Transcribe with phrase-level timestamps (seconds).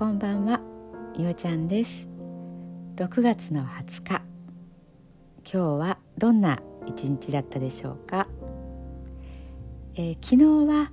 [0.00, 0.62] こんばんは。
[1.18, 2.08] みおちゃんです。
[2.96, 4.22] 6月の20日。
[5.44, 8.26] 今日はどんな一日だったでしょうか、
[9.96, 10.90] えー、昨日は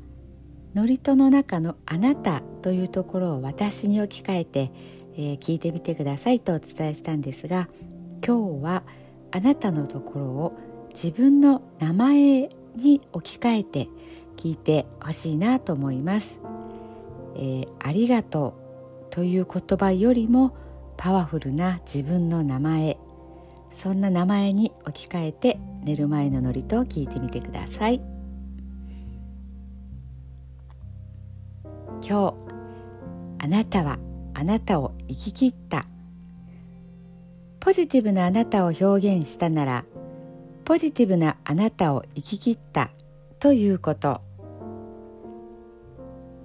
[0.74, 4.72] 祝詞の中のあなたというところを私に置き換えて、
[5.14, 7.70] えー、聞いてみてくださいとお伝えしたんですが
[8.22, 8.84] 今日は
[9.32, 10.60] あなたのところを
[10.94, 13.88] 自分の名前に置き換えて
[14.36, 16.42] 聞いてほしいなと思います、
[17.38, 18.67] えー、ありがとう。
[19.10, 20.56] という言葉よりも
[20.98, 22.98] パワフルな自分の名前。
[23.72, 28.02] そんな名前に置き換えて寝る前の祝詞を聞いてみてください。
[32.08, 32.36] 今日
[33.40, 34.00] あなたは
[34.34, 35.86] あなたを生き切った。
[37.60, 39.84] ポジティブなあなたを表現したなら
[40.64, 42.90] ポジティブなあなたを生き切った。
[43.40, 44.22] ということ。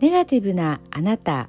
[0.01, 1.49] ネガティブなあなた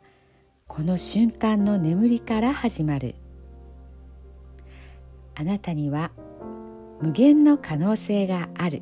[0.73, 3.15] この瞬間の眠りから始まる。
[5.35, 6.11] あなたには
[7.01, 8.81] 無限の可能性がある。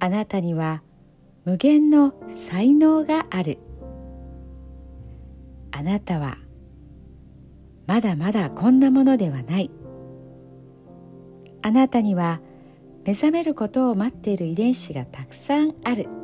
[0.00, 0.82] あなたには
[1.46, 3.56] 無限の才能がある。
[5.70, 6.36] あなたは
[7.86, 9.70] まだまだこんなものではない。
[11.62, 12.42] あなたには
[13.06, 16.23] 目覚めることを待っている遺伝子がたくさんある。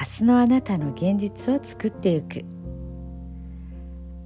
[0.00, 2.44] 明日のあなたの現実を作っていく。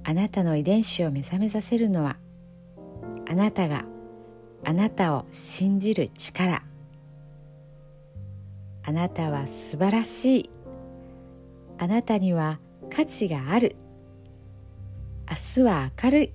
[0.03, 2.17] あなたの遺伝子を目覚めさせるのは
[3.27, 3.85] あなたが
[4.65, 6.61] あなたを信じる力。
[8.83, 10.49] あなたは素晴らしい。
[11.79, 12.59] あなたには
[12.91, 13.75] 価値がある。
[15.27, 16.33] 明日は明るい。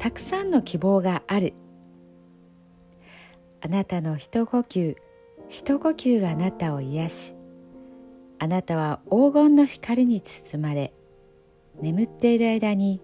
[0.00, 1.54] たくさんの希望がある。
[3.60, 4.96] あなたの一呼吸
[5.48, 7.41] 一呼吸があなたを癒し
[8.42, 10.92] あなたは黄金の光に包まれ
[11.80, 13.00] 眠っている間に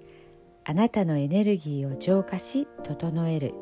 [0.65, 3.55] あなたのエネルギーを浄化し整える。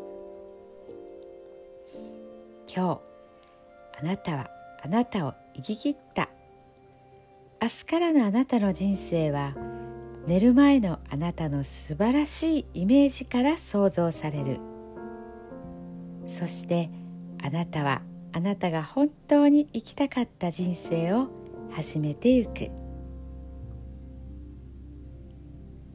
[2.75, 3.01] 今日
[4.01, 4.49] あなたは
[4.83, 6.31] あなたを生き切った。
[7.61, 9.53] 明日からのあなたの人生は
[10.27, 14.61] 寝る前のあなたの素晴らしいイメージから想像される。
[16.27, 16.89] そして
[17.43, 18.01] あなたは
[18.33, 22.71] あなたが本当に生きたかった人生を始めてゆく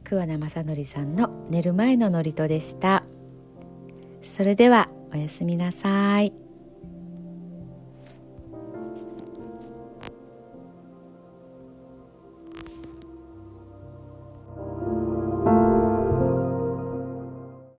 [0.04, 3.04] 桑名正則さんの寝る前の祝詞でした
[4.22, 6.32] それではおやすみなさい。